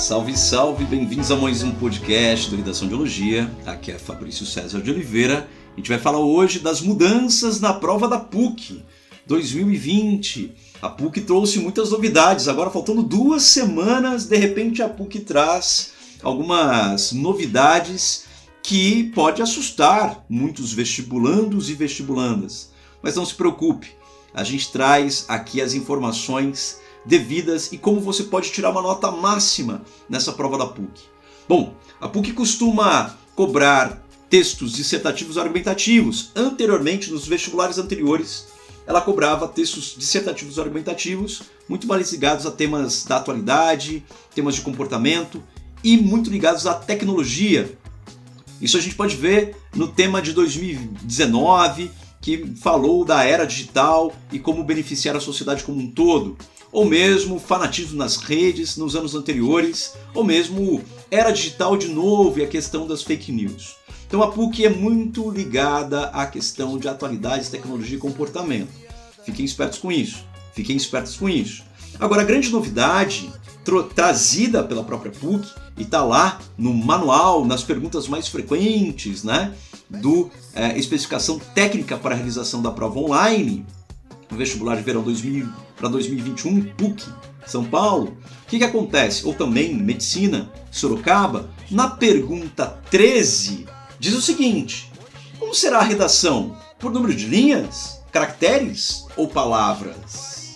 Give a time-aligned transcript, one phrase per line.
[0.00, 3.50] Salve, salve, bem-vindos a mais um podcast do Redação de Biologia.
[3.66, 5.46] Aqui é Fabrício César de Oliveira.
[5.74, 8.82] A gente vai falar hoje das mudanças na prova da PUC
[9.26, 10.54] 2020.
[10.80, 17.12] A PUC trouxe muitas novidades, agora faltando duas semanas, de repente a PUC traz algumas
[17.12, 18.24] novidades
[18.62, 22.70] que pode assustar muitos vestibulandos e vestibulandas.
[23.02, 23.90] Mas não se preocupe,
[24.32, 29.82] a gente traz aqui as informações devidas e como você pode tirar uma nota máxima
[30.08, 31.02] nessa prova da PUC.
[31.48, 36.30] Bom, a PUC costuma cobrar textos dissertativos argumentativos.
[36.36, 38.46] Anteriormente, nos vestibulares anteriores,
[38.86, 44.04] ela cobrava textos dissertativos argumentativos, muito mais ligados a temas da atualidade,
[44.34, 45.42] temas de comportamento
[45.82, 47.76] e muito ligados à tecnologia.
[48.60, 54.38] Isso a gente pode ver no tema de 2019, que falou da era digital e
[54.38, 56.36] como beneficiar a sociedade como um todo
[56.72, 62.44] ou mesmo fanatismo nas redes nos anos anteriores, ou mesmo era digital de novo e
[62.44, 63.76] a questão das fake news.
[64.06, 68.70] Então a PUC é muito ligada à questão de atualidades, tecnologia e comportamento.
[69.24, 70.24] Fiquem espertos com isso.
[70.52, 71.62] Fiquem espertos com isso.
[71.98, 73.30] Agora, a grande novidade
[73.94, 79.54] trazida pela própria PUC e está lá no manual, nas perguntas mais frequentes, né,
[79.88, 83.64] do é, especificação técnica para a realização da prova online,
[84.30, 87.04] no vestibular de verão 2000 para 2021, PUC,
[87.46, 88.16] São Paulo.
[88.44, 89.26] O que, que acontece?
[89.26, 93.66] Ou também medicina, Sorocaba, na pergunta 13,
[93.98, 94.90] diz o seguinte:
[95.38, 96.56] como será a redação?
[96.78, 100.54] Por número de linhas, caracteres ou palavras?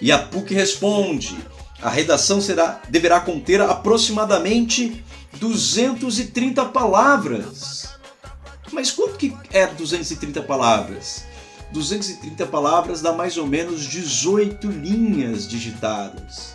[0.00, 1.36] E a PUC responde:
[1.80, 5.04] a redação será, deverá conter aproximadamente
[5.38, 7.88] 230 palavras.
[8.72, 11.24] Mas quanto que é 230 palavras?
[11.74, 16.54] 230 palavras dá mais ou menos 18 linhas digitadas.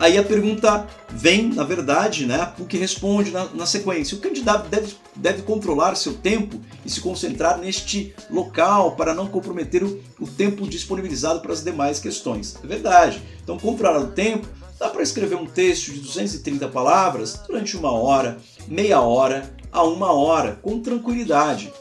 [0.00, 4.16] Aí a pergunta vem, na verdade, né, a responde na, na, sequência.
[4.16, 9.82] O candidato deve, deve controlar seu tempo e se concentrar neste local para não comprometer
[9.82, 12.56] o, o tempo disponibilizado para as demais questões.
[12.62, 13.22] É verdade.
[13.42, 14.46] Então, controlar o tempo,
[14.78, 20.12] dá para escrever um texto de 230 palavras durante uma hora, meia hora a uma
[20.12, 21.72] hora, com tranquilidade.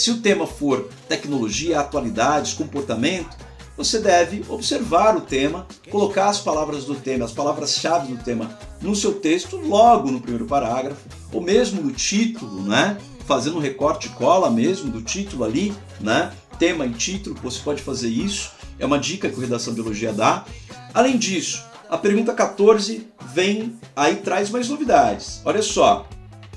[0.00, 3.36] Se o tema for tecnologia, atualidades, comportamento,
[3.76, 8.96] você deve observar o tema, colocar as palavras do tema, as palavras-chave do tema no
[8.96, 12.96] seu texto, logo no primeiro parágrafo, ou mesmo no título, né?
[13.26, 16.32] Fazendo um recorte cola mesmo do título ali, né?
[16.58, 18.52] Tema e título, você pode fazer isso.
[18.78, 20.46] É uma dica que o Redação Biologia dá.
[20.94, 25.42] Além disso, a pergunta 14 vem aí traz mais novidades.
[25.44, 26.08] Olha só,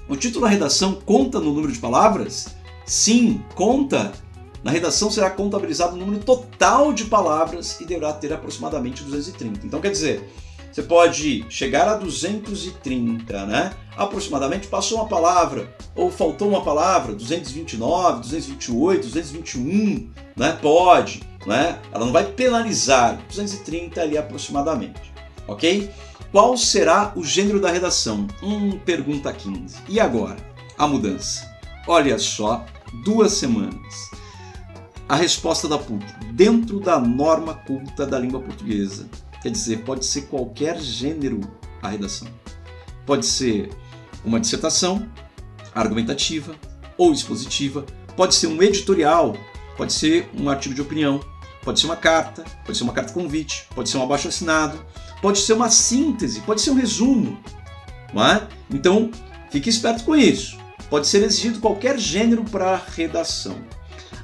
[0.08, 2.63] o título da redação conta no número de palavras?
[2.86, 4.12] Sim, conta.
[4.64, 9.66] Na redação será contabilizado o número total de palavras e deverá ter aproximadamente 230.
[9.66, 10.30] Então, quer dizer,
[10.72, 13.74] você pode chegar a 230, né?
[13.96, 20.58] Aproximadamente passou uma palavra ou faltou uma palavra, 229, 228, 221, né?
[20.62, 21.80] Pode, né?
[21.92, 25.14] Ela não vai penalizar, 230 ali aproximadamente,
[25.48, 25.92] ok?
[26.32, 28.26] Qual será o gênero da redação?
[28.42, 29.78] Hum, pergunta 15.
[29.88, 30.38] E agora?
[30.76, 31.53] A mudança.
[31.86, 32.66] Olha só,
[33.04, 34.10] duas semanas.
[35.10, 39.06] A resposta da PUC, dentro da norma culta da língua portuguesa.
[39.42, 41.42] Quer dizer, pode ser qualquer gênero
[41.82, 42.30] a redação.
[43.06, 43.70] Pode ser
[44.24, 45.06] uma dissertação
[45.76, 46.56] argumentativa
[46.98, 47.86] ou expositiva,
[48.16, 49.36] pode ser um editorial,
[49.76, 51.20] pode ser um artigo de opinião,
[51.66, 54.80] pode ser uma carta, pode ser uma carta convite, pode ser um abaixo assinado,
[55.22, 57.38] pode ser uma síntese, pode ser um resumo.
[58.14, 58.48] Não é?
[58.72, 59.12] Então,
[59.52, 60.63] fique esperto com isso
[60.94, 63.66] pode ser exigido qualquer gênero para redação.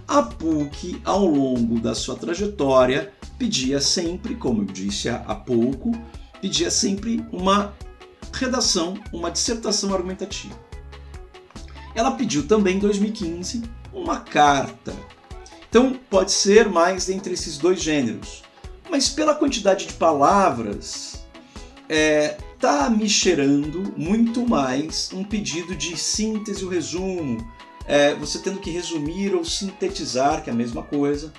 [0.08, 5.92] A PUC, ao longo da sua trajetória, pedia sempre, como eu disse há pouco,
[6.40, 7.74] pedia sempre uma
[8.32, 10.54] redação, uma dissertação argumentativa.
[11.96, 14.94] Ela pediu também em 2015 uma carta.
[15.68, 18.44] Então pode ser mais entre esses dois gêneros.
[18.92, 21.26] Mas pela quantidade de palavras,
[21.90, 27.38] é, tá me cheirando muito mais um pedido de síntese ou resumo,
[27.86, 31.32] é, você tendo que resumir ou sintetizar, que é a mesma coisa,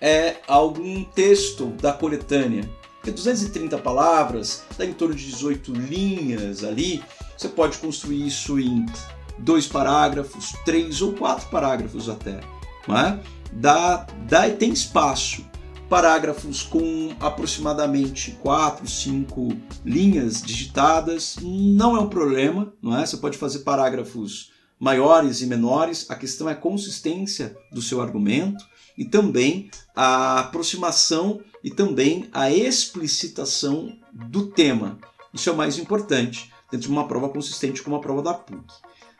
[0.00, 2.68] é algum texto da coletânea.
[2.96, 7.02] Porque 230 palavras, dá em torno de 18 linhas ali,
[7.36, 8.84] você pode construir isso em
[9.38, 12.40] dois parágrafos, três ou quatro parágrafos até.
[12.88, 13.20] Não é?
[13.52, 15.44] dá, dá, tem espaço
[15.88, 19.48] parágrafos com aproximadamente 4, 5
[19.84, 23.04] linhas digitadas, não é um problema, não é?
[23.04, 28.64] Você pode fazer parágrafos maiores e menores, a questão é a consistência do seu argumento
[28.96, 34.98] e também a aproximação e também a explicitação do tema.
[35.32, 36.52] Isso é o mais importante.
[36.70, 38.64] dentro de uma prova consistente como a prova da PUC.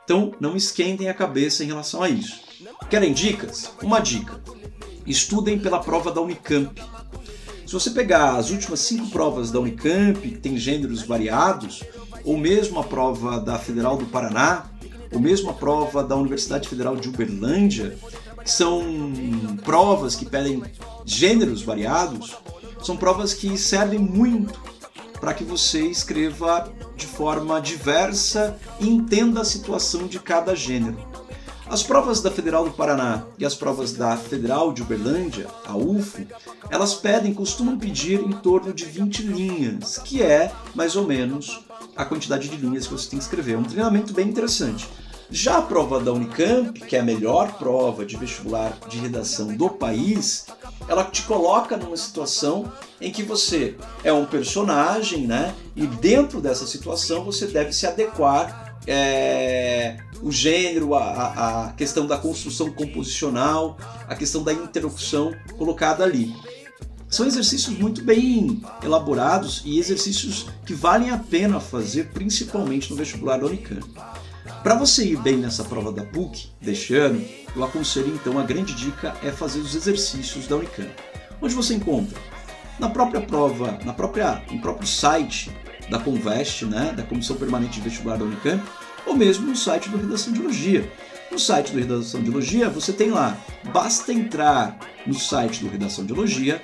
[0.04, 2.40] Então, não esquentem a cabeça em relação a isso.
[2.90, 3.70] Querem dicas?
[3.80, 4.40] Uma dica:
[5.06, 6.82] estudem pela prova da Unicamp.
[7.66, 11.82] Se você pegar as últimas cinco provas da Unicamp, que tem gêneros variados,
[12.24, 14.66] ou mesmo a prova da Federal do Paraná,
[15.12, 17.96] ou mesmo a prova da Universidade Federal de Uberlândia,
[18.42, 18.82] que são
[19.64, 20.62] provas que pedem
[21.04, 22.36] gêneros variados,
[22.82, 24.60] são provas que servem muito
[25.20, 30.98] para que você escreva de forma diversa e entenda a situação de cada gênero.
[31.74, 36.24] As provas da Federal do Paraná e as provas da Federal de Uberlândia, a UFO,
[36.70, 41.64] elas pedem, costumam pedir em torno de 20 linhas, que é mais ou menos
[41.96, 43.54] a quantidade de linhas que você tem que escrever.
[43.54, 44.88] É um treinamento bem interessante.
[45.28, 49.68] Já a prova da Unicamp, que é a melhor prova de vestibular de redação do
[49.68, 50.46] país,
[50.86, 55.52] ela te coloca numa situação em que você é um personagem, né?
[55.74, 62.16] E dentro dessa situação você deve se adequar é, o gênero, a, a questão da
[62.16, 63.76] construção composicional,
[64.08, 66.34] a questão da interrupção colocada ali.
[67.10, 73.36] São exercícios muito bem elaborados e exercícios que valem a pena fazer, principalmente no vestibular
[73.36, 73.84] da Unicamp.
[74.62, 77.22] Para você ir bem nessa prova da PUC deste ano,
[77.54, 80.90] eu aconselho então a grande dica é fazer os exercícios da Unicamp.
[81.40, 82.18] Onde você encontra?
[82.78, 85.50] Na própria prova, na própria, no próprio site
[85.90, 88.64] da Convest, né, da Comissão Permanente de Vestibular da Unicamp,
[89.06, 90.92] ou mesmo no site do Redação de Elogia.
[91.30, 93.38] No site do Redação de Elogia, você tem lá,
[93.72, 96.60] basta entrar no site do Redação de Elogia,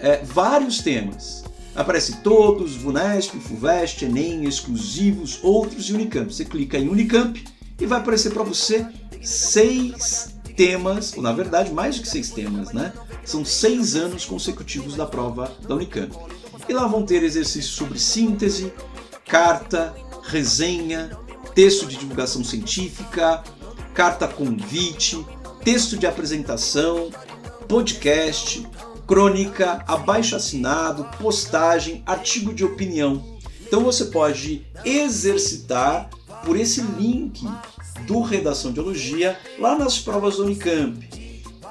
[0.00, 1.44] é, vários temas.
[1.78, 6.34] Aparece todos, VUNESP, FUVEST, ENEM, exclusivos, outros e Unicamp.
[6.34, 7.40] Você clica em Unicamp
[7.80, 8.84] e vai aparecer para você
[9.22, 12.92] seis temas, ou na verdade mais do que seis temas, né?
[13.24, 16.12] São seis anos consecutivos da prova da Unicamp.
[16.68, 18.72] E lá vão ter exercícios sobre síntese,
[19.24, 19.94] carta,
[20.24, 21.16] resenha,
[21.54, 23.44] texto de divulgação científica,
[23.94, 25.24] carta convite,
[25.62, 27.08] texto de apresentação,
[27.68, 28.66] podcast,
[29.08, 33.24] crônica, abaixo assinado, postagem, artigo de opinião.
[33.66, 36.10] Então você pode exercitar
[36.44, 37.42] por esse link
[38.06, 41.08] do Redação de Elogia lá nas provas do Unicamp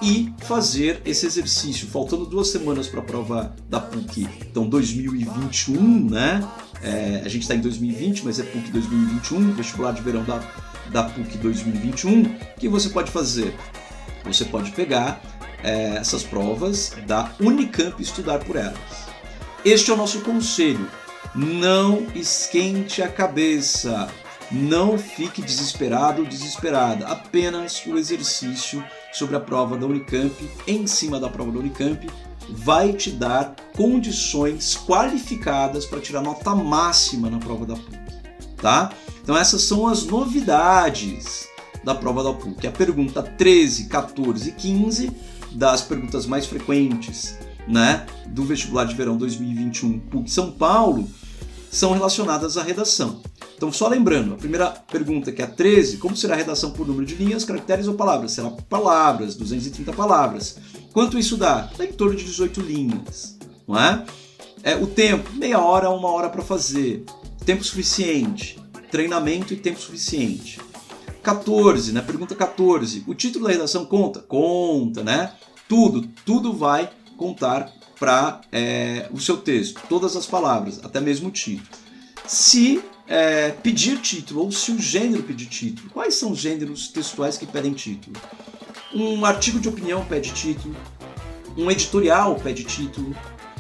[0.02, 1.88] e fazer esse exercício.
[1.88, 6.48] Faltando duas semanas para a prova da PUC, então 2021, né?
[6.82, 10.42] É, a gente está em 2020, mas é PUC 2021, vestibular de verão da,
[10.92, 12.24] da PUC 2021.
[12.24, 12.30] O
[12.60, 13.56] que você pode fazer?
[14.26, 19.08] Você pode pegar é, essas provas da Unicamp estudar por elas.
[19.66, 20.90] Este é o nosso conselho.
[21.36, 24.08] Não esquente a cabeça.
[24.50, 27.08] Não fique desesperado ou desesperada.
[27.08, 30.34] Apenas o exercício sobre a prova da Unicamp,
[30.66, 32.08] em cima da prova da Unicamp,
[32.50, 37.98] vai te dar condições qualificadas para tirar nota máxima na prova da PUC,
[38.62, 38.92] tá?
[39.22, 41.48] Então essas são as novidades
[41.84, 42.66] da prova da PUC.
[42.68, 45.12] A pergunta 13, 14 e 15
[45.58, 47.36] das perguntas mais frequentes,
[47.68, 51.10] né, do vestibular de verão 2021 PUC São Paulo
[51.72, 53.22] são relacionadas à redação.
[53.56, 56.88] Então, só lembrando, a primeira pergunta, que é a 13, como será a redação por
[56.88, 58.34] número de linhas, caracteres ou palavras?
[58.34, 60.58] Será palavras, 230 palavras.
[60.94, 61.70] Quanto isso dá?
[61.76, 63.36] Dá em torno de 18 linhas,
[63.68, 64.06] não é?
[64.62, 67.04] é o tempo, meia hora uma hora para fazer.
[67.46, 68.60] Tempo suficiente.
[68.92, 70.60] Treinamento e tempo suficiente.
[71.28, 72.02] 14, né?
[72.02, 73.04] Pergunta 14.
[73.06, 74.22] O título da redação conta?
[74.22, 75.34] Conta, né?
[75.68, 77.70] Tudo, tudo vai contar
[78.00, 79.82] para é, o seu texto.
[79.90, 81.68] Todas as palavras, até mesmo o título.
[82.26, 85.90] Se é, pedir título, ou se o gênero pedir título.
[85.90, 88.16] Quais são os gêneros textuais que pedem título?
[88.96, 90.74] Um artigo de opinião pede título,
[91.58, 93.14] um editorial pede título,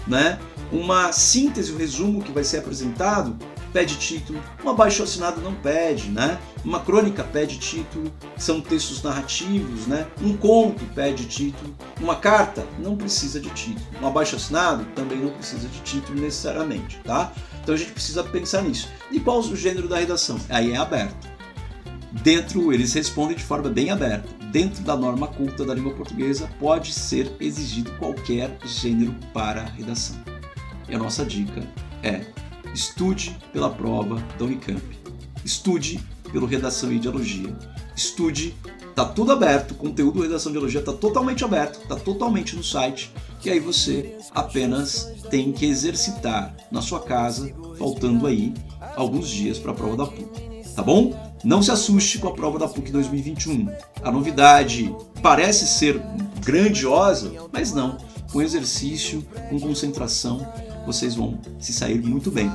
[0.07, 0.39] né?
[0.71, 3.37] uma síntese, um resumo que vai ser apresentado
[3.71, 6.39] pede título, um abaixo assinado não pede, né?
[6.63, 10.07] Uma crônica pede título, são textos narrativos, né?
[10.21, 15.31] Um conto pede título, uma carta não precisa de título, um abaixo assinado também não
[15.31, 17.31] precisa de título necessariamente, tá?
[17.61, 18.89] Então a gente precisa pensar nisso.
[19.11, 20.39] E qual o gênero da redação?
[20.49, 21.27] Aí é aberto.
[22.23, 24.27] Dentro, eles respondem de forma bem aberta.
[24.51, 30.15] Dentro da norma culta da língua portuguesa, pode ser exigido qualquer gênero para a redação.
[30.87, 31.61] E a nossa dica
[32.01, 32.21] é
[32.77, 34.81] estude pela prova da Unicamp.
[35.43, 35.99] Estude
[36.31, 37.55] pelo Redação e Ideologia.
[37.95, 38.55] Estude,
[38.95, 42.63] tá tudo aberto, o conteúdo do Redação e Ideologia está totalmente aberto, está totalmente no
[42.63, 43.11] site,
[43.43, 48.53] e aí você apenas tem que exercitar na sua casa, faltando aí
[48.95, 50.73] alguns dias para a prova da PUC.
[50.75, 51.33] Tá bom?
[51.43, 53.69] Não se assuste com a prova da PUC 2021.
[54.03, 55.99] A novidade parece ser
[56.45, 57.97] grandiosa, mas não.
[58.31, 60.45] Com exercício, com concentração,
[60.87, 62.49] vocês vão se sair muito bem.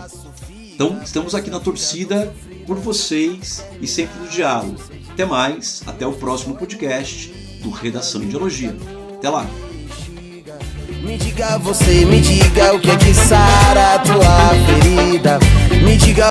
[0.75, 2.35] Então, estamos aqui na torcida
[2.67, 4.81] por vocês e sempre no diálogo.
[5.11, 7.31] Até mais, até o próximo podcast
[7.63, 8.75] do Redação Ideologia.
[9.19, 9.47] Até lá!
[11.05, 15.39] Me diga você, me diga o que é que sara a tua ferida.
[15.85, 16.21] Me diga